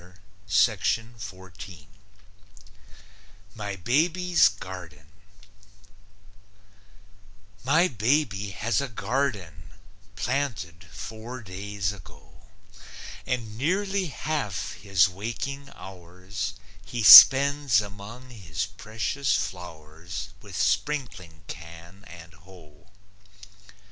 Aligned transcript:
MY 3.55 3.75
BABY'S 3.75 4.49
GARDEN 4.49 5.05
My 7.63 7.87
baby 7.87 8.49
has 8.49 8.81
a 8.81 8.87
garden, 8.87 9.69
"Planted" 10.15 10.85
four 10.91 11.43
days 11.43 11.93
ago, 11.93 12.47
And 13.27 13.55
nearly 13.59 14.07
half 14.07 14.71
his 14.73 15.07
waking 15.07 15.69
hours 15.75 16.53
He 16.83 17.03
spends 17.03 17.79
among 17.79 18.31
his 18.31 18.65
precious 18.65 19.35
flowers 19.35 20.29
With 20.41 20.57
sprinkling 20.57 21.43
can 21.45 22.05
and 22.07 22.33
hoe. 22.33 22.89